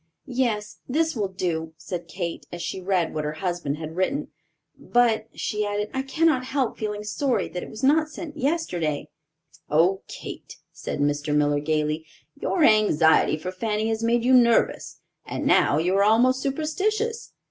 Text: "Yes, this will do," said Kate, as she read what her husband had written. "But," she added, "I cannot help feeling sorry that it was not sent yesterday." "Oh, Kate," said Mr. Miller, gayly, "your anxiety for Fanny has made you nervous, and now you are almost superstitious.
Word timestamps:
"Yes, 0.25 0.79
this 0.89 1.15
will 1.15 1.27
do," 1.27 1.75
said 1.77 2.07
Kate, 2.07 2.47
as 2.51 2.63
she 2.63 2.81
read 2.81 3.13
what 3.13 3.23
her 3.23 3.33
husband 3.33 3.77
had 3.77 3.95
written. 3.95 4.29
"But," 4.75 5.27
she 5.35 5.63
added, 5.63 5.91
"I 5.93 6.01
cannot 6.01 6.43
help 6.43 6.75
feeling 6.79 7.03
sorry 7.03 7.47
that 7.49 7.61
it 7.61 7.69
was 7.69 7.83
not 7.83 8.09
sent 8.09 8.35
yesterday." 8.35 9.09
"Oh, 9.69 10.01
Kate," 10.07 10.55
said 10.71 11.01
Mr. 11.01 11.35
Miller, 11.35 11.59
gayly, 11.59 12.07
"your 12.35 12.63
anxiety 12.63 13.37
for 13.37 13.51
Fanny 13.51 13.89
has 13.89 14.01
made 14.01 14.23
you 14.23 14.33
nervous, 14.33 15.01
and 15.23 15.45
now 15.45 15.77
you 15.77 15.95
are 15.97 16.03
almost 16.03 16.41
superstitious. 16.41 17.33